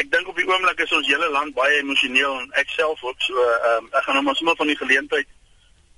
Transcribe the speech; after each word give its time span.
ek 0.00 0.08
dink 0.12 0.28
op 0.28 0.38
die 0.38 0.48
oomblik 0.48 0.80
is 0.80 0.92
ons 0.96 1.08
hele 1.10 1.28
land 1.34 1.54
baie 1.54 1.80
emosioneel 1.82 2.38
en 2.40 2.48
ek 2.62 2.72
self 2.72 3.02
ook 3.04 3.20
so 3.26 3.36
ehm 3.36 3.84
um, 3.84 3.92
ek 3.92 4.06
gaan 4.06 4.18
nou 4.18 4.24
maar 4.28 4.38
sommer 4.38 4.56
van 4.56 4.72
die 4.72 4.80
geleentheid 4.80 5.28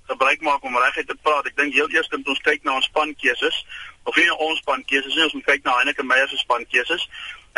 gebruik 0.07 0.41
maak 0.41 0.63
om 0.67 0.77
reguit 0.77 1.07
te 1.07 1.15
praat. 1.21 1.47
Ek 1.47 1.55
dink 1.55 1.73
heel 1.73 1.89
eers 1.95 2.09
moet 2.11 2.27
ons 2.33 2.43
kyk 2.43 2.65
na 2.67 2.75
ons 2.75 2.89
spankeuses 2.91 3.59
of 4.03 4.17
nie 4.19 4.27
ons 4.35 4.59
spankeuses 4.59 5.15
nie, 5.15 5.23
ons 5.23 5.35
moet 5.37 5.47
kyk 5.47 5.63
na 5.63 5.77
Heineke 5.79 6.03
Meyer 6.03 6.27
se 6.27 6.39
spankeuses. 6.41 7.05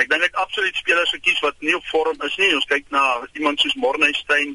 Ek 0.01 0.09
dink 0.11 0.27
ek 0.27 0.37
absoluut 0.43 0.77
spelers 0.77 1.13
gekies 1.15 1.41
wat 1.41 1.57
nie 1.65 1.73
op 1.75 1.87
vorm 1.89 2.21
is 2.27 2.35
nie. 2.37 2.51
Ons 2.53 2.67
kyk 2.69 2.91
na 2.93 3.03
iemand 3.33 3.63
soos 3.63 3.77
Morneystein, 3.81 4.53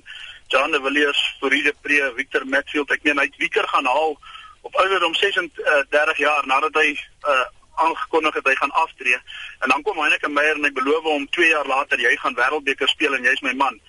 Jan 0.54 0.74
de 0.74 0.80
Villiers, 0.84 1.22
Fourie 1.40 1.74
Pre, 1.82 2.02
Victor 2.18 2.46
Matfield. 2.46 2.92
Ek 2.94 3.02
meen 3.06 3.18
hy 3.18 3.26
het 3.26 3.40
Wieker 3.42 3.66
gaan 3.72 3.88
haal 3.90 4.14
op 4.62 4.76
ouderdom 4.84 5.16
36 5.18 6.22
jaar 6.22 6.46
nadat 6.46 6.78
hy 6.78 6.92
uh 7.26 7.46
aangekondig 7.86 8.34
het 8.38 8.50
hy 8.50 8.54
gaan 8.58 8.76
aftree 8.82 9.18
en 9.64 9.72
dan 9.72 9.82
kom 9.82 9.98
Heineke 10.00 10.28
Meyer 10.28 10.58
en 10.58 10.68
hy 10.68 10.72
beloof 10.76 11.08
hom 11.08 11.26
2 11.36 11.48
jaar 11.48 11.66
later 11.66 12.00
jy 12.00 12.12
gaan 12.22 12.38
wêreldbeker 12.38 12.88
speel 12.88 13.16
en 13.16 13.26
jy's 13.28 13.42
my 13.46 13.54
man. 13.64 13.80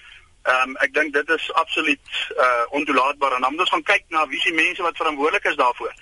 Ehm 0.41 0.70
um, 0.70 0.76
ek 0.82 0.94
dink 0.94 1.13
dit 1.13 1.30
is 1.30 1.54
absoluut 1.54 2.18
uh 2.46 2.63
ontoelaatbaar 2.77 3.35
en 3.35 3.41
dan 3.46 3.52
moet 3.52 3.66
ons 3.68 3.73
gaan 3.76 3.90
kyk 3.94 4.05
na 4.09 4.26
wie 4.27 4.40
se 4.41 4.54
mense 4.58 4.82
wat 4.82 4.98
verantwoordelik 4.98 5.46
is 5.52 5.59
daarvoor. 5.59 5.94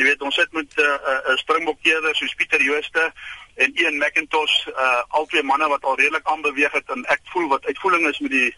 Jy 0.00 0.04
weet 0.04 0.22
ons 0.24 0.34
sit 0.34 0.52
met 0.52 0.76
'n 0.76 0.80
uh, 0.80 0.86
uh, 0.86 1.18
uh, 1.28 1.36
springbokkeerder 1.36 2.16
soos 2.16 2.34
Pieter 2.34 2.62
Jooste 2.62 3.12
en 3.54 3.76
Ian 3.76 3.98
McIntosh, 3.98 4.66
uh 4.66 5.02
albei 5.08 5.42
manne 5.42 5.68
wat 5.68 5.84
al 5.84 5.96
redelik 5.96 6.26
aanbeweeg 6.26 6.72
het 6.72 6.88
en 6.90 7.04
ek 7.04 7.20
voel 7.32 7.48
wat 7.48 7.66
uitvoering 7.66 8.08
is 8.08 8.18
met 8.18 8.30
die 8.30 8.56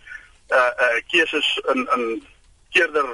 uh 0.51 0.71
uh 0.87 1.01
keuses 1.11 1.61
in 1.75 1.89
in 1.97 2.05
keerder 2.71 3.11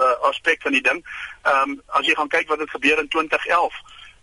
uh 0.00 0.16
aspek 0.30 0.62
van 0.62 0.72
die 0.72 0.82
ding. 0.82 1.04
Ehm 1.42 1.70
um, 1.70 1.82
as 1.86 2.06
jy 2.06 2.14
gaan 2.14 2.32
kyk 2.32 2.48
wat 2.48 2.58
het 2.58 2.70
gebeur 2.70 2.98
in 2.98 3.08
2011 3.08 3.74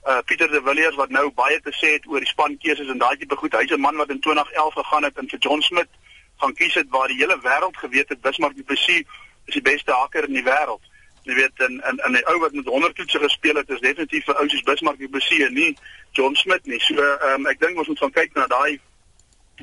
uh 0.06 0.22
Pieter 0.26 0.52
de 0.52 0.62
Villiers 0.64 0.96
wat 0.96 1.10
nou 1.10 1.32
baie 1.34 1.60
te 1.62 1.74
sê 1.74 1.96
het 1.98 2.08
oor 2.08 2.20
die 2.22 2.30
spankeuses 2.30 2.90
en 2.94 2.98
daai 3.02 3.18
tipe 3.18 3.36
goed. 3.36 3.54
Hy's 3.54 3.72
'n 3.72 3.82
man 3.82 3.96
wat 3.96 4.10
in 4.10 4.20
2011 4.20 4.74
gegaan 4.74 5.04
het 5.04 5.18
en 5.18 5.30
vir 5.30 5.40
John 5.40 5.62
Smith 5.62 5.90
gaan 6.38 6.54
kies 6.54 6.74
het 6.74 6.90
waar 6.90 7.08
die 7.08 7.18
hele 7.18 7.40
wêreld 7.42 7.78
geweet 7.78 8.10
het 8.10 8.22
Bismarck 8.22 8.56
Du 8.56 8.64
Plessis 8.64 9.04
is 9.46 9.54
die 9.54 9.62
beste 9.62 9.92
haker 9.92 10.28
in 10.28 10.34
die 10.34 10.44
wêreld. 10.44 10.84
Jy 11.24 11.34
weet 11.34 11.60
en 11.68 11.82
en 11.82 11.98
en 11.98 12.12
'n 12.12 12.24
ou 12.32 12.40
wat 12.40 12.54
met 12.54 12.66
100 12.66 12.96
toetse 12.96 13.20
gespeel 13.20 13.56
het 13.56 13.70
is 13.70 13.80
definitief 13.80 14.28
'n 14.28 14.38
ou 14.42 14.50
soos 14.50 14.64
Bismarck 14.64 15.00
Du 15.00 15.10
Plessis 15.10 15.48
en 15.48 15.54
nie 15.54 15.78
John 16.12 16.36
Smith 16.36 16.66
nie. 16.66 16.80
So 16.80 16.94
ehm 16.96 17.34
um, 17.34 17.46
ek 17.48 17.60
dink 17.60 17.78
ons 17.78 17.88
moet 17.88 18.00
gaan 18.00 18.12
kyk 18.12 18.34
na 18.34 18.48
daai 18.48 18.80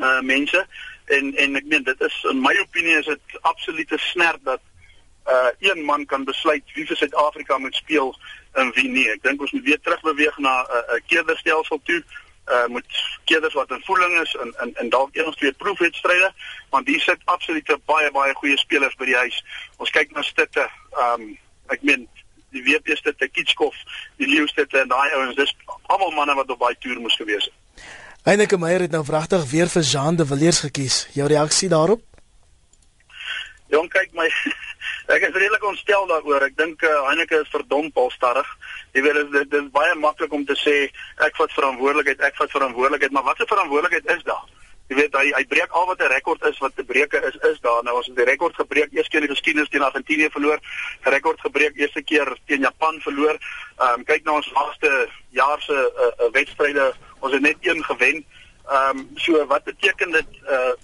uh 0.00 0.20
mense 0.20 0.66
en 1.04 1.36
en 1.36 1.56
ek 1.56 1.64
meen 1.64 1.82
dit 1.82 2.00
is 2.00 2.24
in 2.30 2.40
my 2.40 2.54
opinie 2.58 2.98
is 2.98 3.06
dit 3.06 3.40
absolute 3.40 3.98
snert 3.98 4.44
dat 4.44 4.60
uh 5.26 5.50
een 5.58 5.84
man 5.84 6.06
kan 6.06 6.24
besluit 6.24 6.62
wie 6.74 6.86
vir 6.86 6.96
Suid-Afrika 6.96 7.58
moet 7.58 7.74
speel 7.74 8.16
en 8.52 8.72
wie 8.74 8.88
nie. 8.88 9.08
Ek 9.10 9.22
dink 9.22 9.40
ons 9.40 9.50
moet 9.50 9.64
weer 9.64 9.80
terugbeweeg 9.80 10.38
na 10.38 10.62
'n 10.62 10.66
uh, 10.76 10.96
'n 10.96 11.02
keerderstelsel 11.06 11.80
toe. 11.84 12.02
Uh 12.50 12.66
moet 12.66 12.86
keerders 13.24 13.54
wat 13.54 13.70
in 13.70 13.82
voeling 13.84 14.20
is 14.20 14.34
en 14.34 14.54
en 14.58 14.74
en 14.74 14.88
dalk 14.88 15.16
een 15.16 15.26
of 15.26 15.34
twee 15.34 15.52
proefwedstryde, 15.52 16.32
want 16.70 16.86
hier 16.86 17.00
sit 17.00 17.20
absolute 17.24 17.78
baie 17.84 18.10
baie 18.10 18.34
goeie 18.34 18.58
spelers 18.58 18.94
by 18.94 19.04
die 19.04 19.16
huis. 19.16 19.44
Ons 19.76 19.90
kyk 19.90 20.10
na 20.10 20.22
Stitte, 20.22 20.68
um 20.92 21.38
ek 21.66 21.82
meen 21.82 22.08
die 22.50 22.62
WP 22.62 22.96
Stitte, 22.96 23.28
Kitskov, 23.28 23.74
die 24.16 24.28
Leeu 24.28 24.46
Stitte 24.46 24.78
en 24.78 24.88
daai 24.88 25.10
ouens, 25.14 25.36
dis 25.36 25.56
almal 25.82 26.10
manne 26.10 26.34
wat 26.34 26.50
op 26.50 26.58
baie 26.58 26.76
toer 26.78 27.00
moes 27.00 27.16
gewees 27.16 27.44
het. 27.44 27.84
Heineke 28.22 28.58
Meyer 28.58 28.80
het 28.80 28.90
nou 28.90 29.04
vragtig 29.04 29.50
weer 29.50 29.68
vir 29.68 29.82
Jean 29.82 30.16
de 30.16 30.26
Villiers 30.26 30.60
gekies. 30.60 31.06
Jou 31.12 31.28
reaksie 31.28 31.68
daarop? 31.68 32.11
Jong 33.72 33.88
kyk 33.88 34.12
my 34.12 34.28
Ek 35.14 35.24
is 35.26 35.34
redelik 35.34 35.64
ontstel 35.66 36.06
daaroor. 36.06 36.44
Ek 36.46 36.56
dink 36.58 36.82
uh, 36.86 36.90
Heineke 37.08 37.40
is 37.42 37.50
verdomp 37.50 37.96
alstadig. 37.98 38.48
Jy 38.94 39.02
weet 39.06 39.18
dit 39.18 39.32
dit 39.50 39.54
is 39.58 39.70
baie 39.74 39.94
maklik 39.98 40.32
om 40.36 40.44
te 40.46 40.56
sê 40.60 40.74
ek 41.26 41.38
vat 41.38 41.54
verantwoordelikheid, 41.56 42.22
ek 42.22 42.36
vat 42.38 42.52
verantwoordelikheid, 42.54 43.14
maar 43.14 43.26
watter 43.30 43.48
verantwoordelikheid 43.50 44.12
is 44.14 44.22
daar? 44.28 44.44
Jy 44.90 44.98
weet 44.98 45.16
hy 45.16 45.24
hy 45.32 45.42
breek 45.48 45.74
al 45.78 45.88
wat 45.88 46.02
'n 46.04 46.12
rekord 46.12 46.44
is 46.50 46.58
wat 46.60 46.76
te 46.76 46.84
breek 46.84 47.16
is 47.16 47.36
is 47.50 47.58
daar. 47.64 47.82
Nou 47.82 47.96
ons 47.96 48.06
het 48.06 48.16
die 48.16 48.28
rekord 48.28 48.54
gebreek 48.54 48.92
eers 48.92 49.08
keer 49.08 49.22
in 49.22 49.26
die 49.26 49.34
geskiedenis 49.34 49.70
teen 49.72 49.86
Argentinië 49.88 50.30
verloor. 50.30 50.60
Rekord 51.16 51.40
gebreek 51.40 51.80
eerste 51.80 52.02
keer 52.02 52.28
teen 52.46 52.60
Japan 52.68 53.00
verloor. 53.00 53.38
Ehm 53.78 54.00
um, 54.00 54.04
kyk 54.04 54.24
na 54.24 54.38
ons 54.38 54.52
laaste 54.52 55.08
jaar 55.30 55.60
se 55.62 55.72
uh, 55.72 56.10
uh, 56.12 56.30
wedstryde. 56.32 56.92
Ons 57.20 57.32
het 57.32 57.42
net 57.42 57.56
een 57.60 57.84
gewen. 57.84 58.24
Ehm 58.68 58.98
um, 58.98 59.10
so 59.16 59.46
wat 59.46 59.64
beteken 59.64 60.10
dit 60.10 60.28
uh 60.44 60.74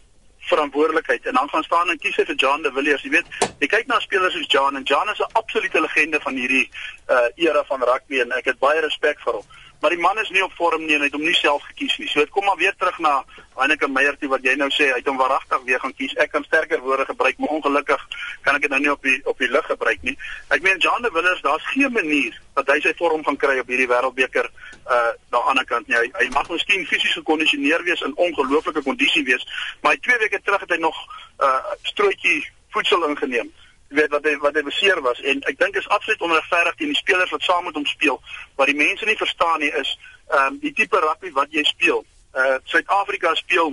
verantwoordelikheid 0.48 1.26
en 1.26 1.34
dan 1.34 1.48
gaan 1.48 1.62
staan 1.62 1.90
en 1.90 1.98
kies 1.98 2.14
vir 2.14 2.34
John 2.34 2.62
de 2.62 2.72
Villiers. 2.72 3.02
Jy 3.02 3.10
weet, 3.10 3.26
jy 3.58 3.68
kyk 3.70 3.86
na 3.86 4.00
spelers 4.00 4.34
soos 4.34 4.50
John 4.52 4.76
en 4.76 4.86
John 4.88 5.10
is 5.12 5.20
'n 5.20 5.32
absolute 5.40 5.80
legende 5.80 6.20
van 6.20 6.34
hierdie 6.34 6.70
uh 7.08 7.28
era 7.34 7.64
van 7.64 7.82
rugby 7.82 8.20
en 8.20 8.32
ek 8.32 8.44
het 8.44 8.58
baie 8.58 8.80
respek 8.80 9.20
vir 9.24 9.40
hom. 9.40 9.46
Maar 9.80 9.90
die 9.90 10.00
man 10.00 10.18
is 10.18 10.30
nie 10.30 10.42
op 10.42 10.52
vorm 10.58 10.84
nie 10.84 10.94
en 10.94 11.04
hy 11.04 11.06
het 11.06 11.14
hom 11.14 11.22
nie 11.22 11.36
self 11.38 11.62
gekies 11.70 11.94
nie. 12.00 12.08
So 12.10 12.18
dit 12.20 12.30
kom 12.34 12.44
maar 12.44 12.58
weer 12.58 12.74
terug 12.78 12.98
na 12.98 13.12
Heineke 13.58 13.88
Meyer 13.88 14.16
toe 14.18 14.30
wat 14.32 14.42
jy 14.42 14.54
nou 14.58 14.66
sê 14.74 14.88
hy 14.90 14.98
het 14.98 15.06
hom 15.06 15.20
waaragtig 15.20 15.62
weer 15.68 15.78
gaan 15.82 15.94
kies. 15.94 16.14
Ek 16.18 16.32
kan 16.34 16.44
sterker 16.46 16.82
woorde 16.82 17.06
gebruik, 17.06 17.38
maar 17.38 17.54
ongelukkig 17.58 18.02
kan 18.46 18.58
ek 18.58 18.66
dit 18.66 18.74
nou 18.74 18.80
nie 18.82 18.90
op 18.90 19.06
die 19.06 19.16
op 19.30 19.38
die 19.38 19.50
lig 19.50 19.70
gebruik 19.70 20.02
nie. 20.02 20.16
Ek 20.54 20.66
meen 20.66 20.82
John 20.82 21.06
de 21.06 21.12
Villiers, 21.14 21.44
daar's 21.46 21.70
geen 21.70 21.94
manier 21.94 22.34
dat 22.58 22.74
hy 22.74 22.80
sy 22.82 22.94
vorm 22.98 23.22
gaan 23.26 23.38
kry 23.38 23.58
op 23.62 23.70
hierdie 23.70 23.88
wêreldbeker 23.90 24.50
uh 24.50 24.98
daan 25.30 25.38
die 25.38 25.54
ander 25.54 25.68
kant 25.70 25.86
nie. 25.86 25.98
Hy, 25.98 26.10
hy 26.18 26.28
mag 26.34 26.50
miskien 26.50 26.86
fisies 26.90 27.14
gekondisioneer 27.20 27.86
wees 27.86 28.02
en 28.02 28.16
ongelooflike 28.16 28.82
kondisie 28.82 29.24
wees, 29.30 29.46
maar 29.82 29.94
hy 29.94 30.02
twee 30.02 30.18
weke 30.24 30.42
terug 30.42 30.66
het 30.66 30.74
hy 30.74 30.82
nog 30.82 30.98
uh 31.38 31.78
strootjie 31.86 32.42
voedsel 32.74 33.06
ingeneem 33.08 33.54
weet 33.88 34.10
wat 34.10 34.24
hy 34.24 34.36
wat 34.44 34.54
hy 34.54 34.62
beseer 34.62 35.00
was 35.00 35.20
en 35.20 35.40
ek 35.50 35.58
dink 35.58 35.76
is 35.76 35.88
absoluut 35.88 36.20
onregverdig 36.20 36.74
teen 36.74 36.92
die 36.92 37.00
spelers 37.00 37.30
wat 37.30 37.42
saam 37.42 37.64
met 37.64 37.74
hom 37.74 37.86
speel 37.86 38.20
wat 38.60 38.66
die 38.66 38.76
mense 38.76 39.04
nie 39.04 39.16
verstaan 39.16 39.60
nie 39.60 39.72
is 39.72 39.98
ehm 40.28 40.46
um, 40.46 40.58
die 40.60 40.72
tipe 40.72 41.00
rugby 41.00 41.30
wat 41.32 41.52
jy 41.56 41.62
speel. 41.64 42.04
Uh 42.36 42.58
Suid-Afrika 42.64 43.34
speel 43.34 43.72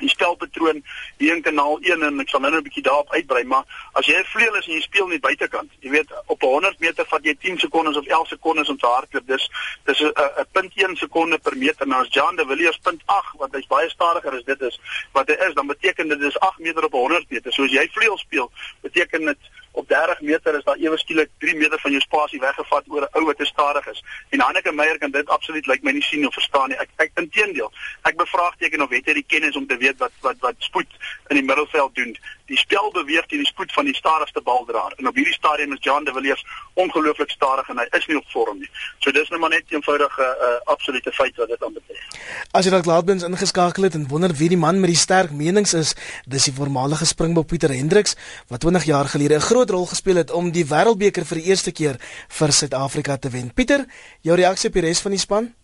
die 0.00 0.08
spelpatroon 0.08 0.82
hier 1.18 1.36
in 1.36 1.42
kanaal 1.42 1.78
1 1.80 2.02
en 2.02 2.20
ek 2.20 2.28
sal 2.28 2.40
nou 2.40 2.50
net 2.50 2.60
'n 2.60 2.68
bietjie 2.68 2.82
daarop 2.82 3.12
uitbrei 3.12 3.44
maar 3.44 3.64
as 3.94 4.06
jy 4.06 4.16
'n 4.18 4.32
vleuel 4.32 4.56
is 4.56 4.66
en 4.66 4.74
jy 4.74 4.80
speel 4.80 5.08
nie 5.08 5.20
buitekant 5.20 5.70
jy 5.80 5.90
weet 5.90 6.10
op 6.26 6.40
100 6.40 6.78
meter 6.80 7.06
vat 7.06 7.24
jy 7.24 7.34
10 7.34 7.58
sekondes 7.58 7.96
of 7.96 8.06
11 8.06 8.28
sekondes 8.28 8.68
om 8.68 8.78
te 8.78 8.86
hardloop. 8.86 9.26
Dis 9.26 9.50
dis 9.84 10.00
'n 10.00 10.12
'n 10.40 10.46
punt 10.52 10.72
1 10.74 10.96
sekonde 10.96 11.38
per 11.38 11.56
meter. 11.56 11.86
Nou 11.86 12.00
as 12.02 12.12
Jan 12.14 12.36
de 12.36 12.46
Villiers 12.46 12.78
punt 12.78 13.02
8 13.06 13.38
wat 13.38 13.52
hy's 13.52 13.66
baie 13.66 13.88
stadiger 13.88 14.32
as 14.32 14.44
dit 14.44 14.60
is 14.60 14.80
wat 15.12 15.28
hy 15.28 15.36
is 15.48 15.54
dan 15.54 15.66
beteken 15.66 16.08
dit 16.08 16.20
dis 16.20 16.38
8 16.38 16.58
meter 16.58 16.84
op 16.84 16.92
100 16.92 17.30
meter. 17.30 17.52
So 17.52 17.64
as 17.64 17.72
jy 17.72 17.88
vleuel 17.92 18.18
speel 18.18 18.50
beteken 18.80 19.24
dit 19.24 19.38
op 19.72 19.88
30 19.88 20.20
meter 20.20 20.56
is 20.56 20.64
daar 20.64 20.76
ewe 20.76 20.98
skielik 20.98 21.28
3 21.38 21.56
meter 21.56 21.80
van 21.80 21.90
jou 21.90 22.02
spasie 22.02 22.40
weggevat 22.40 22.84
oor 22.88 23.02
'n 23.02 23.18
ou 23.18 23.24
wat 23.24 23.38
te 23.38 23.44
stadig 23.44 23.86
is. 23.86 24.04
En 24.28 24.40
Hanneke 24.40 24.72
Meyer 24.72 24.98
kan 24.98 25.10
dit 25.10 25.28
absoluut 25.28 25.66
lyk 25.66 25.74
like 25.74 25.84
my 25.84 25.92
nie 25.92 26.02
sien 26.02 26.26
of 26.26 26.34
verstaan 26.34 26.68
nie. 26.68 26.78
Ek 26.78 26.88
ek 26.96 27.10
inteendeel. 27.14 27.72
Ek 28.02 28.16
bevraagteken 28.16 28.82
of 28.82 28.90
het 28.90 29.06
hy 29.06 29.12
die 29.12 29.26
kennis 29.26 29.56
om 29.56 29.66
te 29.66 29.76
weet 29.76 29.98
wat 29.98 30.12
wat 30.20 30.36
wat 30.40 30.54
spoed 30.58 30.90
in 31.28 31.36
die 31.36 31.44
middelveld 31.44 31.94
doen. 31.94 32.16
Die 32.50 32.58
spel 32.58 32.90
beweeg 32.90 33.26
teen 33.30 33.44
die 33.44 33.46
spoed 33.46 33.72
van 33.72 33.86
die 33.86 33.94
stadigste 33.94 34.42
baldraer. 34.42 34.94
En 34.98 35.06
op 35.06 35.14
hierdie 35.14 35.34
stadium 35.36 35.72
is 35.76 35.82
Jan 35.86 36.04
de 36.04 36.12
Villiers 36.12 36.42
ongelooflik 36.74 37.30
stadig 37.30 37.68
en 37.70 37.78
hy 37.78 37.86
is 37.98 38.06
nie 38.10 38.16
op 38.18 38.26
vorm 38.34 38.58
nie. 38.58 38.70
So 38.98 39.14
dis 39.14 39.28
nou 39.30 39.38
maar 39.40 39.52
net 39.54 39.70
'n 39.70 39.74
eenvoudige 39.78 40.26
uh, 40.26 40.56
absolute 40.72 41.12
feit 41.12 41.36
wat 41.36 41.48
dit 41.48 41.64
aanbetref. 41.64 42.02
As 42.50 42.64
jy 42.64 42.70
dalk 42.70 42.90
laatbens 42.90 43.22
ingeskakel 43.22 43.86
het 43.86 43.94
en 43.94 44.08
wonder 44.08 44.34
wie 44.34 44.48
die 44.48 44.58
man 44.58 44.80
met 44.80 44.90
die 44.90 44.98
sterk 44.98 45.30
menings 45.30 45.74
is, 45.74 45.94
dis 46.26 46.44
die 46.44 46.54
voormalige 46.54 47.06
Springbok 47.06 47.46
Pieter 47.46 47.70
Hendriks 47.70 48.16
wat 48.48 48.60
20 48.60 48.84
jaar 48.84 49.06
gelede 49.06 49.34
'n 49.34 49.48
groot 49.50 49.70
rol 49.70 49.86
gespeel 49.86 50.16
het 50.16 50.30
om 50.30 50.50
die 50.50 50.66
Wêreldbeker 50.66 51.24
vir 51.24 51.38
die 51.38 51.46
eerste 51.46 51.72
keer 51.72 51.96
vir 52.28 52.52
Suid-Afrika 52.52 53.16
te 53.16 53.30
wen. 53.30 53.54
Pieter, 53.54 53.86
jou 54.20 54.36
reaksie 54.36 54.68
op 54.68 54.74
die 54.74 54.82
res 54.82 55.00
van 55.00 55.10
die 55.10 55.20
span? 55.20 55.54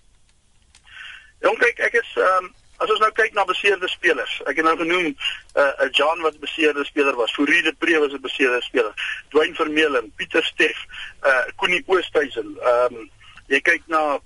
Jong 1.41 1.59
kyk, 1.59 1.79
ek 1.79 1.95
is 1.95 2.15
ehm 2.17 2.45
um, 2.45 2.55
as 2.79 2.91
ons 2.91 3.01
nou 3.01 3.11
kyk 3.17 3.35
na 3.35 3.45
beseerde 3.49 3.89
spelers. 3.89 4.41
Ek 4.47 4.57
het 4.61 4.65
nou 4.65 4.77
genoem 4.77 5.07
'n 5.07 5.17
uh, 5.57 5.63
eh, 5.63 5.87
'n 5.87 5.91
John 5.91 6.21
wat 6.21 6.41
beseerde 6.41 6.85
speler 6.85 7.17
was. 7.17 7.35
Fourie 7.35 7.63
de 7.63 7.73
Pre 7.73 7.99
was 7.99 8.13
'n 8.13 8.21
beseerde 8.21 8.63
speler. 8.63 8.95
Dwayne 9.29 9.55
Vermeulen, 9.55 10.13
Pieter 10.17 10.45
Steff, 10.45 10.85
uh 11.23 11.45
Koenie 11.57 11.85
Oosthuizen. 11.87 12.57
Ehm 12.61 12.95
um, 12.95 13.11
jy 13.47 13.61
kyk 13.61 13.83
na 13.87 14.21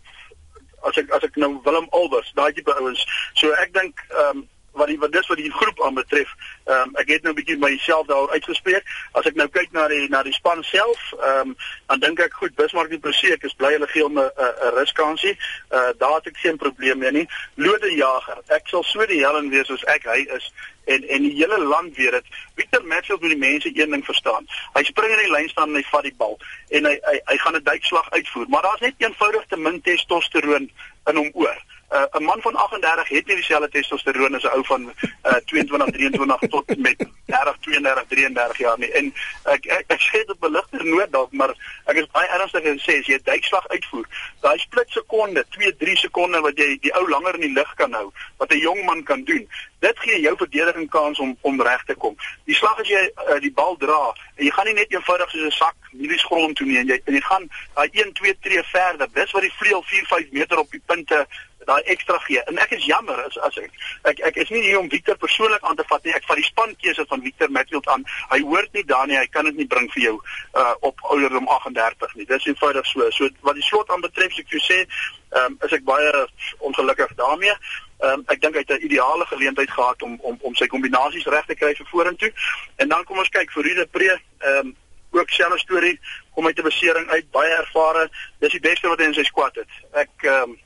as 0.83 0.97
ek 0.97 1.11
as 1.11 1.23
ek 1.23 1.37
nou 1.37 1.61
Willem 1.65 1.87
Albers, 1.91 2.33
daai 2.35 2.53
tipe 2.53 2.75
ouens. 2.75 3.05
So 3.35 3.53
ek 3.53 3.73
dink 3.73 4.01
ehm 4.09 4.37
um, 4.37 4.49
wat 4.81 4.91
die 4.93 4.99
wat 4.99 5.13
dis 5.13 5.29
wat 5.31 5.41
die 5.41 5.53
groep 5.53 5.83
aanbetref, 5.85 6.33
ehm 6.65 6.89
um, 6.89 6.97
ek 7.03 7.13
het 7.15 7.23
nou 7.23 7.33
'n 7.33 7.39
bietjie 7.41 7.59
myself 7.61 8.07
daar 8.07 8.31
uitgespreek. 8.37 8.85
As 9.13 9.29
ek 9.29 9.37
nou 9.37 9.49
kyk 9.49 9.73
na 9.77 9.87
die 9.89 10.09
na 10.09 10.23
die 10.23 10.33
span 10.33 10.63
self, 10.65 11.01
ehm 11.13 11.53
um, 11.53 11.57
dan 11.89 12.01
dink 12.01 12.21
ek 12.21 12.35
goed, 12.41 12.55
Bismarck 12.57 12.91
die 12.91 12.99
Prosie, 12.99 13.33
ek 13.33 13.45
is 13.45 13.57
bly 13.61 13.73
hulle 13.77 13.89
gee 13.93 14.03
hom 14.03 14.19
'n 14.19 14.31
'n 14.31 14.75
ruskansie. 14.79 15.37
Uh 15.71 15.93
daar 15.99 16.17
het 16.19 16.27
ek 16.27 16.37
geen 16.37 16.57
probleem 16.57 16.99
mee 16.99 17.13
nie. 17.13 17.29
Lode 17.55 17.95
Jager, 17.95 18.39
ek 18.49 18.69
sal 18.69 18.85
so 18.85 19.07
die 19.07 19.25
helen 19.27 19.51
wees 19.51 19.67
soos 19.67 19.85
ek 19.85 20.05
hy 20.05 20.27
is 20.37 20.53
en 20.85 21.09
en 21.09 21.23
die 21.23 21.35
hele 21.35 21.59
land 21.59 21.97
weet 21.97 22.11
dit. 22.11 22.27
Victor 22.55 22.85
Matfield 22.85 23.21
moet 23.21 23.31
die 23.31 23.45
mense 23.49 23.71
een 23.75 23.91
ding 23.91 24.05
verstaan. 24.05 24.47
Hy 24.73 24.83
spring 24.85 25.13
in 25.13 25.25
die 25.25 25.33
lyn 25.33 25.49
staan 25.49 25.69
en 25.69 25.81
hy 25.81 25.87
vat 25.91 26.07
die 26.09 26.17
bal 26.17 26.39
en 26.69 26.89
hy 26.89 26.97
hy 27.09 27.19
hy 27.33 27.37
gaan 27.37 27.57
'n 27.57 27.69
duikslag 27.73 28.11
uitvoer, 28.11 28.49
maar 28.49 28.63
daar's 28.63 28.81
net 28.81 28.95
eenvoudig 28.99 29.45
te 29.49 29.57
min 29.57 29.81
testosteroon 29.81 30.71
in 31.11 31.17
hom 31.17 31.31
oor 31.33 31.59
uh, 31.91 32.07
'n 32.19 32.25
man 32.25 32.41
van 32.41 32.55
38 32.55 33.09
het 33.09 33.27
nie 33.27 33.37
dieselfde 33.37 33.69
testosteron 33.69 34.35
as 34.35 34.43
'n 34.43 34.55
ou 34.57 34.65
van 34.65 34.93
uh, 35.23 35.33
22, 35.45 35.91
23 35.91 36.51
tot 36.51 36.77
met 36.79 37.07
30, 37.27 37.57
32, 37.61 38.05
33 38.09 38.59
jaar 38.59 38.79
nie. 38.79 38.91
En 38.91 39.15
ek 39.43 39.67
ek, 39.67 39.85
ek 39.87 40.01
sê 40.01 40.25
dit 40.27 40.39
beligter 40.39 40.85
nood 40.85 41.13
dalk, 41.13 41.33
maar 41.33 41.55
ek 41.85 41.97
is 41.97 42.11
baie 42.13 42.29
ernstig 42.29 42.63
en 42.63 42.79
sê 42.79 42.99
as 43.01 43.07
jy 43.07 43.15
'n 43.15 43.25
duikslag 43.25 43.69
uitvoer, 43.69 44.07
daai 44.41 44.59
split 44.59 44.91
sekonde, 44.91 45.45
2, 45.49 45.77
3 45.77 45.97
sekonde 45.97 46.41
wat 46.41 46.59
jy 46.59 46.79
die 46.81 46.95
ou 46.95 47.09
langer 47.09 47.35
in 47.35 47.41
die 47.41 47.59
lug 47.59 47.75
kan 47.75 47.93
hou, 47.93 48.13
wat 48.37 48.53
'n 48.53 48.59
jong 48.59 48.85
man 48.85 49.03
kan 49.03 49.25
doen, 49.25 49.49
dit 49.81 49.99
gee 49.99 50.21
jou 50.21 50.37
verdediging 50.37 50.89
kans 50.91 51.19
om 51.19 51.37
om 51.41 51.63
reg 51.63 51.85
te 51.85 51.95
kom. 51.95 52.17
Die 52.45 52.55
slag 52.55 52.79
as 52.81 52.89
jy 52.89 53.03
uh, 53.29 53.41
die 53.41 53.53
bal 53.53 53.77
dra 53.77 54.15
en 54.37 54.45
jy 54.45 54.51
gaan 54.51 54.67
nie 54.67 54.75
net 54.75 54.93
eenvoudig 54.93 55.31
soos 55.31 55.47
'n 55.49 55.51
sak 55.51 55.77
milies 55.93 56.25
grond 56.25 56.57
toe 56.57 56.67
nie 56.67 56.79
en 56.79 56.87
jy 56.87 57.01
en 57.05 57.15
jy 57.15 57.21
gaan 57.21 57.49
daai 57.75 57.89
1 57.93 58.13
2 58.13 58.35
3 58.41 58.63
verder. 58.73 59.09
Dis 59.15 59.33
wat 59.33 59.43
die 59.43 59.57
vleuel 59.59 59.83
4 59.83 60.07
5 60.07 60.31
meter 60.31 60.59
op 60.59 60.71
die 60.71 60.83
punte 60.87 61.27
daai 61.65 61.83
ekstra 61.83 62.19
gee. 62.19 62.43
En 62.51 62.59
ek 62.59 62.71
is 62.77 62.85
jammer 62.85 63.19
as 63.25 63.39
as 63.47 63.57
ek 63.61 63.73
ek 64.11 64.21
ek 64.31 64.37
is 64.45 64.51
nie 64.51 64.63
hier 64.63 64.79
om 64.79 64.91
Victor 64.91 65.17
persoonlik 65.17 65.63
aan 65.63 65.77
te 65.77 65.85
vat 65.89 66.05
nie. 66.05 66.15
Ek 66.17 66.27
vat 66.29 66.41
die 66.41 66.47
spankeuse 66.49 67.05
van 67.09 67.23
Victor 67.23 67.51
Matfield 67.51 67.89
aan. 67.89 68.05
Hy 68.31 68.41
hoort 68.41 68.73
nie 68.73 68.85
daar 68.85 69.07
nie. 69.07 69.19
Hy 69.19 69.27
kan 69.27 69.45
dit 69.51 69.57
nie 69.57 69.67
bring 69.67 69.91
vir 69.95 70.03
jou 70.03 70.17
uh 70.55 70.75
op 70.81 71.05
ouderdom 71.13 71.49
38 71.49 72.15
nie. 72.15 72.27
Dis 72.27 72.47
eenvoudig 72.47 72.87
so. 72.87 73.11
So 73.11 73.29
wat 73.47 73.59
die 73.59 73.67
slot 73.67 73.91
aan 73.91 74.05
betref, 74.05 74.39
ek 74.39 74.57
jou 74.57 74.63
sê, 74.65 74.83
ehm 75.31 75.53
um, 75.53 75.59
is 75.67 75.77
ek 75.77 75.85
baie 75.85 76.27
ongelukkig 76.59 77.15
daarmee. 77.21 77.57
Ehm 78.01 78.21
um, 78.21 78.27
ek 78.33 78.41
dink 78.41 78.55
hy 78.55 78.65
het 78.65 78.77
'n 78.77 78.87
ideale 78.89 79.27
geleentheid 79.27 79.71
gehad 79.71 80.03
om 80.03 80.19
om 80.21 80.39
om 80.41 80.55
sy 80.55 80.67
kombinasies 80.67 81.27
reg 81.27 81.47
te 81.47 81.55
kry 81.55 81.75
vir 81.75 81.91
vorentoe. 81.91 82.33
En 82.77 82.89
dan 82.89 83.05
kom 83.05 83.19
ons 83.19 83.29
kyk 83.29 83.53
vir 83.53 83.65
Rude 83.65 83.87
Pre, 83.87 84.21
ehm 84.39 84.67
um, 84.67 84.77
ook 85.11 85.31
selfe 85.31 85.59
storie, 85.59 86.01
kom 86.35 86.47
uit 86.47 86.59
'n 86.59 86.63
besering 86.63 87.09
uit, 87.11 87.31
baie 87.31 87.55
ervare. 87.55 88.09
Dis 88.39 88.53
die 88.53 88.61
beste 88.61 88.89
wat 88.89 88.99
hy 88.99 89.05
in 89.05 89.15
sy 89.15 89.25
squad 89.25 89.55
het. 89.55 89.71
Ek 89.93 90.11
ehm 90.23 90.51
um, 90.51 90.59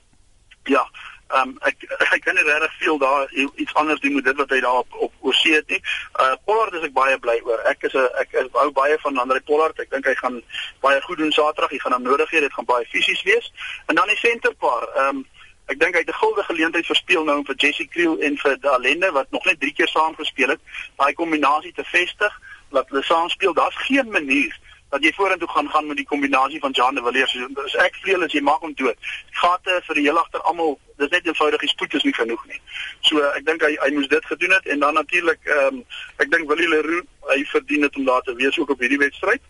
Ja, 0.64 0.88
ehm 1.28 1.48
um, 1.48 1.56
ek 1.60 1.82
ek 2.14 2.20
kan 2.24 2.36
regtig 2.36 2.74
veel 2.78 2.98
daar 2.98 3.32
iets 3.32 3.74
anders 3.74 4.00
doen 4.00 4.14
met 4.14 4.24
dit 4.24 4.36
wat 4.36 4.50
hy 4.50 4.60
daar 4.60 4.80
op 4.82 4.94
op 5.06 5.12
oorsee 5.20 5.54
het 5.54 5.68
nie. 5.68 5.80
Uh 6.20 6.34
Pollard 6.44 6.74
is 6.74 6.84
ek 6.88 6.92
baie 6.92 7.18
bly 7.18 7.40
oor. 7.44 7.58
Ek 7.70 7.82
is 7.88 7.92
'n 7.92 8.08
ek 8.22 8.32
is 8.32 8.48
hou 8.52 8.70
baie 8.70 8.98
van 9.00 9.18
Andre 9.18 9.40
Pollard. 9.40 9.78
Ek 9.80 9.90
dink 9.90 10.06
hy 10.06 10.14
gaan 10.14 10.42
baie 10.80 11.00
goed 11.00 11.18
doen 11.18 11.32
Saterdag. 11.32 11.70
Hy 11.70 11.78
gaan 11.78 11.92
hom 11.92 12.02
nodig 12.02 12.30
hê. 12.30 12.40
Dit 12.40 12.52
gaan 12.52 12.68
baie 12.68 12.86
fisies 12.86 13.22
wees. 13.22 13.52
En 13.86 13.94
dan 13.94 14.08
die 14.08 14.16
senterpaar. 14.16 14.88
Ehm 14.94 15.08
um, 15.08 15.26
ek 15.66 15.80
dink 15.80 15.94
hy 15.94 16.00
het 16.00 16.12
'n 16.12 16.20
guldige 16.22 16.52
geleentheid 16.52 16.86
verspeel 16.86 17.24
nou 17.24 17.42
vir 17.44 17.54
Jesse 17.56 17.86
Kriel 17.88 18.18
en 18.20 18.38
vir 18.38 18.60
Dalende 18.60 19.12
wat 19.12 19.30
nog 19.30 19.44
net 19.44 19.60
3 19.60 19.72
keer 19.72 19.88
saam 19.88 20.14
gespeel 20.14 20.48
het. 20.48 20.60
Daai 20.96 21.14
kombinasie 21.14 21.72
te 21.72 21.84
vestig, 21.84 22.40
laat 22.70 22.88
hulle 22.88 23.02
saam 23.02 23.28
speel. 23.28 23.54
Daar's 23.54 23.76
geen 23.76 24.10
manier 24.10 24.58
dat 24.94 25.02
jy 25.02 25.10
vorentoe 25.12 25.48
gaan 25.50 25.68
gaan 25.70 25.86
met 25.86 25.96
die 25.96 26.06
kombinasie 26.06 26.60
van 26.62 26.70
Jean 26.70 26.94
de 26.94 27.02
Villiers. 27.02 27.32
Dus 27.58 27.74
ek 27.82 27.96
vleel 28.02 28.22
as 28.22 28.32
jy 28.32 28.42
maak 28.46 28.62
hom 28.62 28.74
dood. 28.78 29.08
Gate 29.40 29.80
vir 29.86 29.98
die 29.98 30.04
heel 30.06 30.20
agter 30.20 30.44
almal, 30.50 30.76
dis 31.02 31.10
net 31.10 31.26
eenvoudig 31.26 31.64
die 31.64 31.70
spoed 31.72 31.96
is 31.98 32.06
nie 32.06 32.14
genoeg 32.14 32.44
nie. 32.50 32.60
So 33.08 33.22
ek 33.32 33.42
dink 33.48 33.64
hy 33.66 33.72
hy 33.82 33.90
moes 33.96 34.06
dit 34.12 34.30
gedoen 34.30 34.54
het 34.54 34.68
en 34.70 34.84
dan 34.86 34.94
natuurlik 35.00 35.50
ehm 35.50 35.80
um, 35.80 35.82
ek 36.22 36.30
dink 36.30 36.46
Willie 36.50 36.70
Leroux, 36.70 37.08
hy 37.32 37.40
verdien 37.50 37.88
dit 37.88 37.98
om 37.98 38.06
daar 38.06 38.22
te 38.22 38.36
wees 38.38 38.58
ook 38.58 38.70
op 38.70 38.86
hierdie 38.86 39.00
wedstryd. 39.02 39.42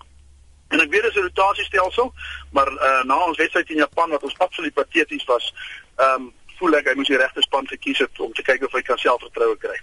En 0.73 0.81
ek 0.81 0.91
weet 0.95 1.05
dis 1.11 1.21
'n 1.21 1.29
rotasiestelsel, 1.29 2.09
maar 2.57 2.73
uh, 2.73 3.03
na 3.05 3.21
ons 3.29 3.37
wedstryd 3.37 3.71
in 3.71 3.85
Japan 3.85 4.17
wat 4.17 4.25
ons 4.25 4.39
absoluut 4.39 4.75
pateties 4.81 5.29
was, 5.29 5.53
ehm 5.97 6.25
um, 6.25 6.33
voel 6.59 6.79
ek 6.79 6.89
hy 6.91 6.95
moes 6.99 7.11
die 7.11 7.19
regte 7.19 7.43
span 7.45 7.67
gekies 7.67 8.01
het 8.05 8.21
om 8.23 8.33
te 8.33 8.45
kyk 8.47 8.65
of 8.67 8.73
hy 8.77 8.83
kan 8.87 9.01
selfvertroue 9.03 9.57
kry. 9.61 9.77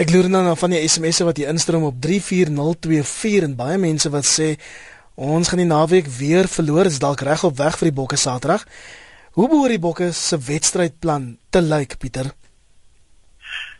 Ek 0.00 0.10
loer 0.10 0.30
nou 0.32 0.42
na 0.46 0.54
van 0.58 0.74
die 0.74 0.82
SMS'e 0.88 1.26
wat 1.28 1.40
hier 1.40 1.52
instroom 1.52 1.86
op 1.90 2.00
34024 2.02 3.48
en 3.50 3.56
baie 3.58 3.78
mense 3.78 4.10
wat 4.14 4.28
sê 4.28 4.54
Ons 5.16 5.48
gaan 5.48 5.62
die 5.62 5.66
naweek 5.66 6.06
weer 6.06 6.44
verloor, 6.48 6.84
is 6.84 6.98
dalk 7.00 7.22
reg 7.24 7.44
op 7.44 7.56
weg 7.56 7.78
vir 7.80 7.88
die 7.88 7.96
Bokke 7.96 8.16
Saterdag. 8.20 8.66
Hoe 9.32 9.48
behoort 9.48 9.72
die 9.72 9.80
Bokke 9.80 10.10
se 10.12 10.36
wedstrydplan 10.36 11.38
te 11.50 11.62
lyk, 11.64 11.96
Pieter? 11.98 12.28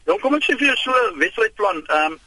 Dan 0.09 0.17
kom 0.23 0.35
ek 0.39 0.47
sê 0.49 0.57
vir 0.57 0.73
so 0.81 0.93
'n 0.93 1.19
wedstrydplan. 1.21 1.85
Ehm 1.89 2.13
um, 2.13 2.19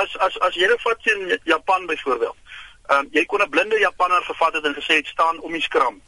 as 0.00 0.16
as 0.24 0.38
as 0.40 0.54
jy 0.54 0.68
vat 0.86 1.06
in 1.12 1.38
Japan 1.44 1.86
byvoorbeeld. 1.86 2.36
Ehm 2.88 2.98
um, 2.98 3.08
jy 3.12 3.24
kon 3.26 3.42
'n 3.42 3.50
blinde 3.50 3.78
Japaner 3.78 4.24
gevat 4.24 4.54
het 4.54 4.64
en 4.64 4.74
gesê 4.74 4.94
het 4.96 5.06
staan 5.06 5.40
om 5.40 5.52
die 5.52 5.62
skram 5.62 6.00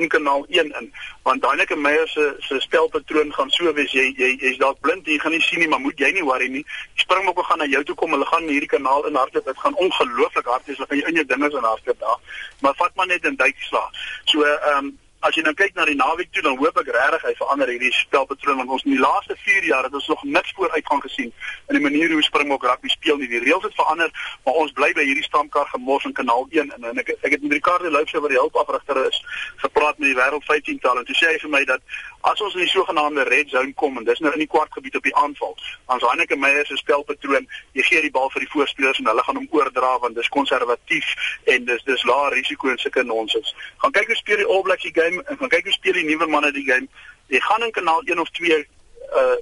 in 0.00 0.08
kanaal 0.08 0.46
1 0.48 0.72
in. 0.80 0.92
Want 1.22 1.42
Daineke 1.42 1.76
Meyer 1.76 2.08
se 2.08 2.34
se 2.38 2.60
spelpatroon 2.60 3.32
gaan 3.32 3.50
so 3.50 3.72
wees 3.72 3.92
jy 3.92 4.14
jy 4.16 4.30
jy's 4.40 4.58
dalk 4.58 4.80
blind 4.80 5.06
jy 5.06 5.18
gaan 5.18 5.32
nie 5.32 5.40
sien 5.40 5.58
nie 5.58 5.68
maar 5.68 5.80
moet 5.80 5.98
jy 5.98 6.12
nie 6.12 6.24
worry 6.24 6.48
nie. 6.48 6.64
Die 6.94 7.04
springbokke 7.04 7.44
gaan 7.44 7.58
na 7.58 7.68
jou 7.70 7.84
toe 7.84 7.94
kom 7.94 8.10
hulle 8.10 8.26
gaan 8.26 8.48
hierdie 8.48 8.72
kanaal 8.74 9.06
in 9.06 9.20
hardloop. 9.20 9.44
Dit 9.44 9.58
gaan 9.58 9.76
ongelooflik 9.76 10.46
hard 10.46 10.66
wees 10.66 10.76
hulle 10.76 10.88
gaan 10.88 11.02
jou 11.02 11.08
in 11.08 11.20
jou 11.20 11.26
dinge 11.34 11.50
in 11.50 11.70
hardloop 11.70 12.00
daar. 12.00 12.20
Maar 12.60 12.74
vat 12.76 12.94
maar 12.94 13.06
net 13.06 13.24
in 13.24 13.36
duik 13.36 13.56
slaan 13.68 13.90
so 14.24 14.42
ehm 14.42 14.76
um, 14.84 14.98
as 15.26 15.36
jy 15.36 15.42
nou 15.46 15.54
kyk 15.54 15.76
na 15.78 15.84
die 15.86 15.96
naweek 15.98 16.32
toe 16.34 16.42
dan 16.42 16.56
hoop 16.58 16.78
ek 16.82 16.88
regtig 16.94 17.26
hy 17.28 17.32
verander 17.38 17.70
hierdie 17.70 17.92
spelpatroon 17.94 18.58
want 18.60 18.72
ons 18.76 18.84
in 18.86 18.96
die 18.96 19.02
laaste 19.02 19.36
4 19.44 19.68
jaar 19.70 19.86
het 19.86 19.94
ons 19.94 20.08
nog 20.10 20.24
niks 20.36 20.54
vooruit 20.56 20.86
gaan 20.88 21.02
gesien 21.04 21.30
in 21.68 21.78
die 21.78 21.82
manier 21.84 22.10
hoe 22.10 22.22
Springbok 22.26 22.64
rugby 22.66 22.90
speel 22.90 23.20
nie. 23.20 23.28
Die 23.30 23.42
reëls 23.44 23.66
het 23.68 23.76
verander 23.78 24.10
maar 24.44 24.58
ons 24.62 24.74
bly 24.78 24.90
by 24.98 25.04
hierdie 25.06 25.26
stamkar 25.26 25.68
gemors 25.70 26.08
in 26.08 26.16
kanaal 26.18 26.48
1 26.50 26.74
en, 26.74 26.88
en 26.90 27.02
ek 27.02 27.14
ek 27.14 27.36
het 27.36 27.42
met 27.46 27.54
Ricardo 27.58 27.90
Louse 27.90 28.24
wat 28.24 28.34
die 28.34 28.40
hulpafrigter 28.40 29.02
is 29.06 29.20
gepraat 29.62 29.98
met 30.02 30.10
die 30.10 30.18
wêreld 30.18 30.46
15 30.50 30.82
tal 30.82 30.98
en 30.98 31.06
toe 31.06 31.18
sê 31.18 31.30
hy 31.34 31.38
vir 31.44 31.54
my 31.54 31.62
dat 31.70 31.94
as 32.32 32.42
ons 32.42 32.58
in 32.58 32.66
die 32.66 32.72
sogenaamde 32.74 33.26
red 33.30 33.50
zone 33.54 33.74
kom 33.78 33.98
en 33.98 34.06
dis 34.06 34.20
nou 34.22 34.32
in 34.34 34.42
die 34.42 34.50
kwartgebied 34.50 34.98
op 34.98 35.06
die 35.06 35.14
aanval 35.22 35.54
dan 35.86 36.02
is 36.02 36.08
Heineke 36.08 36.36
Meyer 36.36 36.66
se 36.66 36.76
spelpatroon 36.82 37.46
jy 37.78 37.86
gee 37.86 38.02
die 38.04 38.12
bal 38.14 38.30
vir 38.34 38.44
die 38.44 38.52
voorspelers 38.52 38.98
en 38.98 39.10
hulle 39.10 39.24
gaan 39.26 39.38
hom 39.38 39.48
oordra 39.58 39.94
want 40.02 40.18
dis 40.18 40.30
konservatief 40.34 41.14
en 41.54 41.66
dis 41.70 41.86
dis 41.86 42.04
lae 42.10 42.30
risiko 42.34 42.70
en 42.70 42.78
sulke 42.78 43.02
nonsens. 43.06 43.54
Gaan 43.82 43.94
kyk 43.96 44.12
hoe 44.12 44.18
speel 44.18 44.42
die 44.42 44.48
All 44.48 44.62
Blacks 44.66 44.86
die 44.86 44.94
game 44.94 45.11
game 45.12 45.22
en 45.28 45.36
gaan 45.36 45.48
kyk 45.48 45.64
hoe 45.64 45.72
speel 45.72 45.92
die 45.92 46.04
nuwe 46.04 46.26
manne 46.26 46.52
die 46.52 46.64
game. 46.64 46.88
Jy 47.26 47.40
gaan 47.40 47.62
in 47.62 47.70
kanaal 47.70 48.02
1 48.04 48.20
of 48.20 48.30
2 48.30 48.66
uh 49.16 49.36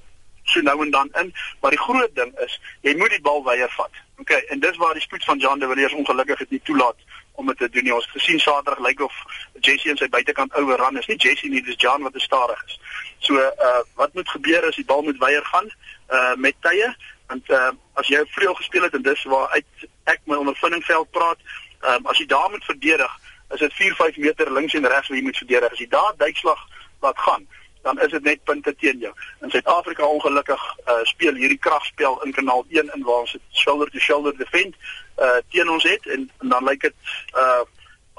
so 0.50 0.60
nou 0.60 0.82
en 0.82 0.90
dan 0.90 1.08
in, 1.20 1.34
maar 1.60 1.70
die 1.70 1.78
groot 1.78 2.14
ding 2.14 2.30
is 2.42 2.60
jy 2.82 2.96
moet 2.96 3.10
die 3.10 3.20
bal 3.22 3.44
weier 3.44 3.70
vat. 3.70 3.98
OK, 4.18 4.30
en 4.30 4.60
dis 4.60 4.76
waar 4.76 4.96
die 4.96 5.02
spoed 5.02 5.24
van 5.24 5.38
Jan 5.38 5.58
de 5.58 5.68
Villiers 5.68 5.92
ongelukkig 5.92 6.38
dit 6.38 6.50
nie 6.50 6.60
toelaat 6.64 6.96
om 7.32 7.46
dit 7.46 7.58
te 7.58 7.68
doen 7.68 7.84
nie. 7.84 7.94
Ons 7.94 8.08
gesien 8.10 8.40
Saterdag 8.40 8.82
lyk 8.82 9.00
of 9.00 9.14
Jesse 9.60 9.92
in 9.92 10.00
sy 10.00 10.08
buitekant 10.08 10.56
overrun 10.58 10.98
is. 10.98 11.06
Nie 11.06 11.16
Jesse 11.16 11.48
nie, 11.48 11.62
dis 11.62 11.78
Jan 11.78 12.02
wat 12.02 12.18
stadig 12.18 12.64
is. 12.66 12.80
So 13.18 13.38
uh 13.38 13.84
wat 14.00 14.14
moet 14.14 14.28
gebeur 14.28 14.66
as 14.66 14.80
die 14.80 14.84
bal 14.84 15.06
moet 15.06 15.22
weier 15.22 15.44
gaan 15.52 15.70
uh 16.10 16.34
met 16.34 16.58
tye? 16.66 16.90
Want 17.30 17.50
uh 17.50 17.70
as 17.94 18.10
jy 18.10 18.24
vreel 18.34 18.54
gespeel 18.58 18.88
het 18.88 18.98
en 18.98 19.06
dis 19.06 19.24
waar 19.30 19.48
uit 19.54 19.88
ek 20.04 20.24
my 20.24 20.40
ondervindingveld 20.40 21.10
praat, 21.10 21.38
um, 21.84 22.06
as 22.10 22.18
jy 22.18 22.26
daar 22.26 22.50
moet 22.50 22.64
verdedig 22.64 23.18
is 23.50 23.58
dit 23.58 23.74
4 23.74 23.94
5 23.94 24.16
meter 24.16 24.52
links 24.52 24.74
en 24.74 24.86
regs 24.86 25.08
wat 25.08 25.16
jy 25.16 25.24
moet 25.24 25.36
verdedig. 25.36 25.72
As 25.72 25.78
jy 25.78 25.88
daar 25.88 26.14
duikslag 26.16 26.66
laat 27.00 27.18
gaan, 27.18 27.46
dan 27.82 28.00
is 28.00 28.10
dit 28.10 28.22
net 28.22 28.44
punte 28.44 28.74
teen 28.76 28.98
jou. 28.98 29.12
In 29.40 29.50
Suid-Afrika 29.50 30.04
ongelukkig 30.04 30.62
uh, 30.86 31.00
speel 31.02 31.34
hierdie 31.34 31.58
kragspel 31.58 32.22
in 32.22 32.32
kanaal 32.32 32.64
1 32.68 32.90
in 32.94 33.02
waar 33.02 33.24
ons 33.24 33.36
shoulder 33.50 33.90
to 33.90 33.98
shoulder 33.98 34.36
defend 34.36 34.76
uh 35.20 35.40
teen 35.52 35.68
ons 35.68 35.84
het 35.84 36.06
en, 36.06 36.30
en 36.40 36.48
dan 36.48 36.64
lyk 36.64 36.80
dit 36.80 36.94
uh 37.34 37.62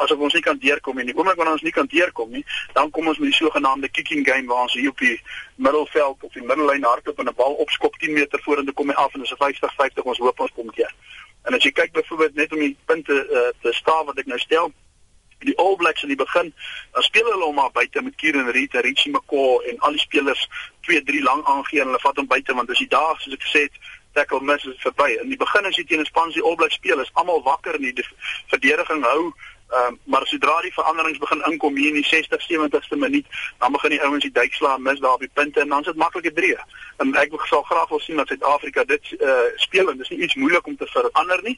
asof 0.01 0.17
ons 0.17 0.33
nie 0.33 0.41
kan 0.41 0.57
deurkom 0.57 0.97
nie. 0.97 1.05
Die 1.05 1.13
oomblik 1.13 1.37
wanneer 1.37 1.57
ons 1.59 1.65
nie 1.65 1.73
kan 1.75 1.85
deurkom 1.85 2.31
nie, 2.33 2.41
dan 2.73 2.89
kom 2.89 3.07
ons 3.11 3.19
met 3.21 3.29
die 3.29 3.37
sogenaamde 3.37 3.89
kicking 3.93 4.25
game 4.25 4.49
waar 4.49 4.65
ons 4.65 4.73
hier 4.73 4.89
op 4.89 5.01
die 5.03 5.17
middelveld 5.61 6.23
of 6.25 6.33
die 6.33 6.45
middellyn 6.45 6.87
hardloop 6.87 7.19
en 7.21 7.29
'n 7.29 7.37
bal 7.37 7.53
opskop 7.65 7.97
10 8.01 8.13
meter 8.13 8.41
vorentoe 8.41 8.73
kom 8.73 8.89
hy 8.89 8.95
af 8.95 9.13
en 9.13 9.21
dis 9.21 9.33
'n 9.33 9.43
50-50 9.43 10.09
ons 10.13 10.17
hoop 10.17 10.39
ons 10.39 10.55
kom 10.55 10.71
keer. 10.71 10.93
En 11.45 11.53
as 11.53 11.63
jy 11.63 11.71
kyk 11.71 11.91
byvoorbeeld 11.91 12.35
net 12.35 12.51
om 12.53 12.59
die 12.59 12.77
punte 12.85 13.13
uh, 13.13 13.49
te 13.61 13.73
staan 13.73 14.05
wat 14.05 14.17
ek 14.17 14.25
nou 14.25 14.39
stel, 14.39 14.71
die 15.49 15.57
All 15.57 15.75
Blacks 15.75 16.03
in 16.03 16.11
die 16.13 16.19
begin, 16.19 16.53
dan 16.93 17.03
speel 17.03 17.31
hulle 17.31 17.45
hom 17.45 17.55
maar 17.55 17.71
buite 17.71 18.01
met 18.01 18.15
Kieran 18.15 18.49
Reid, 18.49 18.73
Richie 18.73 19.11
McCaw 19.11 19.61
en 19.69 19.79
al 19.79 19.97
die 19.97 20.03
spelers 20.03 20.47
2-3 20.89 21.23
lank 21.23 21.47
aangee 21.47 21.81
en 21.81 21.91
hulle 21.91 22.03
vat 22.03 22.17
hom 22.17 22.27
buite 22.27 22.53
want 22.53 22.69
as 22.69 22.79
jy 22.79 22.87
daar 22.91 23.17
soos 23.19 23.37
ek 23.37 23.47
gesê 23.47 23.65
het 23.67 23.81
tackle 24.13 24.41
miss 24.43 24.67
is 24.67 24.81
verby. 24.83 25.15
In 25.23 25.31
die 25.31 25.39
begin 25.39 25.65
as 25.65 25.77
jy 25.79 25.85
teen 25.87 26.01
'n 26.01 26.05
span 26.05 26.31
se 26.31 26.43
All 26.43 26.55
Blacks 26.55 26.75
speel, 26.75 26.99
is 26.99 27.11
almal 27.13 27.43
wakker 27.43 27.75
en 27.75 27.81
die 27.81 28.07
verdediging 28.51 29.03
hou 29.03 29.33
Um, 29.71 29.99
maar 30.03 30.25
sodra 30.27 30.61
die 30.61 30.73
veranderings 30.73 31.17
begin 31.17 31.41
inkom 31.47 31.77
hier 31.79 31.87
in 31.87 32.01
die 32.01 32.03
60 32.03 32.41
70ste 32.43 32.97
minuut, 32.99 33.27
dan 33.59 33.71
begin 33.71 33.93
die 33.93 34.01
ouens 34.03 34.25
die 34.25 34.31
duikslaan 34.31 34.81
mis 34.83 34.99
daar 34.99 35.13
op 35.13 35.23
die 35.23 35.31
punte 35.33 35.61
en 35.61 35.69
dan 35.71 35.79
is 35.79 35.85
dit 35.85 35.95
maklike 35.95 36.33
drie. 36.35 36.57
En 36.99 37.13
ek 37.15 37.31
sal 37.47 37.63
graag 37.69 37.87
wil 37.89 38.01
sien 38.03 38.19
dat 38.19 38.27
Suid-Afrika 38.27 38.83
dit 38.83 39.13
uh, 39.19 39.47
speel 39.63 39.87
en 39.89 39.97
dis 39.97 40.11
nie 40.11 40.19
iets 40.27 40.35
moeilik 40.35 40.67
om 40.67 40.75
te 40.75 40.89
verander 40.91 41.39
nie. 41.47 41.55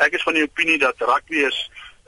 Ek 0.00 0.16
is 0.16 0.24
van 0.24 0.40
die 0.40 0.46
opinie 0.48 0.78
dat 0.80 1.04
rugby 1.04 1.44
is 1.50 1.58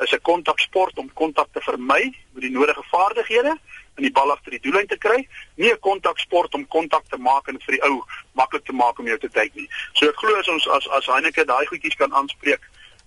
is 0.02 0.12
'n 0.12 0.21
kontaksport 0.23 0.99
om 0.99 1.12
kontak 1.12 1.49
te 1.52 1.61
vermy 1.61 2.14
met 2.32 2.42
die 2.42 2.50
nodige 2.50 2.82
vaardighede 2.90 3.59
en 3.94 4.02
die 4.02 4.12
bal 4.12 4.30
agter 4.32 4.50
die 4.50 4.61
doellyn 4.61 4.87
te 4.87 4.99
kry, 4.99 5.28
nie 5.54 5.73
'n 5.73 5.78
kontaksport 5.78 6.54
om 6.54 6.68
kontak 6.68 7.04
te 7.09 7.18
maak 7.18 7.49
en 7.49 7.61
vir 7.61 7.75
die 7.76 7.82
ou 7.82 8.02
maklik 8.32 8.64
te 8.64 8.73
maak 8.73 8.99
om 8.99 9.06
jou 9.06 9.18
te 9.18 9.28
tyd 9.28 9.54
nie. 9.54 9.68
So 9.92 10.09
ek 10.09 10.16
glo 10.16 10.38
as 10.38 10.49
ons 10.49 10.68
as 10.68 10.88
as 10.88 11.06
Heineke 11.06 11.44
daai 11.44 11.66
goedjies 11.66 11.97
kan 11.97 12.12
aanspreek, 12.12 12.61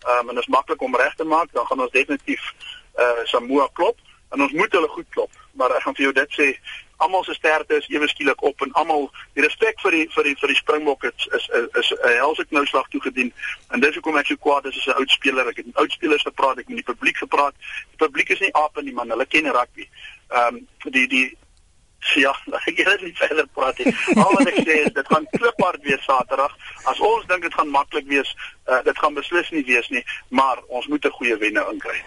um, 0.07 0.29
en 0.29 0.37
is 0.37 0.47
maklik 0.47 0.81
om 0.81 0.95
reg 0.95 1.15
te 1.15 1.23
maak, 1.23 1.51
dan 1.53 1.65
gaan 1.65 1.81
ons 1.81 1.91
definitief 1.91 2.53
uh 2.99 3.25
Samoa 3.25 3.67
klop 3.73 3.97
en 4.31 4.41
ons 4.41 4.51
moet 4.51 4.71
hulle 4.71 4.87
goed 4.87 5.09
klop. 5.09 5.31
Maar 5.53 5.75
ek 5.75 5.83
gaan 5.83 5.95
vir 5.95 6.03
jou 6.03 6.13
dit 6.13 6.31
sê, 6.39 6.47
almal 6.97 7.23
se 7.23 7.33
sterkte 7.33 7.77
is 7.77 7.87
ewe 7.89 8.07
skielik 8.07 8.41
op 8.43 8.61
en 8.61 8.71
almal 8.71 9.09
die 9.33 9.43
respek 9.43 9.79
vir 9.83 9.91
die 9.91 10.07
vir 10.15 10.23
die 10.23 10.35
vir 10.41 10.53
die 10.53 10.59
Springbok 10.61 11.03
is 11.03 11.27
is 11.37 11.47
is 11.81 11.91
'n 11.91 12.17
helse 12.17 12.45
knouslag 12.45 12.87
toegedien 12.89 13.33
en 13.69 13.79
dis 13.79 13.93
hoekom 13.93 14.17
ek 14.17 14.27
so 14.27 14.35
kwaad 14.35 14.65
is 14.65 14.77
as 14.77 14.87
'n 14.87 14.99
oud 14.99 15.11
speler 15.11 15.47
ek 15.47 15.57
het 15.57 15.65
met 15.65 15.77
oud 15.77 15.91
spelers 15.91 16.27
gepraat 16.27 16.59
ek 16.59 16.67
het 16.67 16.75
met 16.75 16.85
die 16.85 16.93
publiek 16.93 17.17
gepraat 17.17 17.55
die 17.89 18.01
publiek 18.05 18.29
is 18.29 18.39
nie 18.39 18.53
ape 18.53 18.81
nie 18.81 18.93
man 18.93 19.09
hulle 19.09 19.25
ken 19.25 19.51
rugby 19.51 19.89
ehm 20.29 20.55
um, 20.55 20.67
die 20.91 21.07
die 21.07 21.37
Ja, 22.13 22.35
ek 22.69 22.77
wil 22.85 22.99
nie 23.01 23.15
verder 23.17 23.47
praat. 23.57 23.79
Al 24.13 24.35
wat 24.37 24.51
ek 24.51 24.59
sê 24.61 24.75
is 24.85 24.93
dit 24.93 25.07
gaan 25.09 25.25
kliphard 25.33 25.81
wees 25.87 26.03
Saterdag. 26.05 26.53
As 26.91 26.99
ons 26.99 27.25
dink 27.31 27.41
dit 27.47 27.57
gaan 27.57 27.71
maklik 27.73 28.05
wees, 28.11 28.35
uh, 28.69 28.83
dit 28.85 28.99
gaan 29.01 29.17
beslis 29.17 29.49
nie 29.55 29.65
wees 29.65 29.89
nie, 29.89 30.03
maar 30.29 30.61
ons 30.67 30.87
moet 30.87 31.05
'n 31.05 31.17
goeie 31.17 31.37
wenner 31.41 31.71
inkry. 31.73 31.97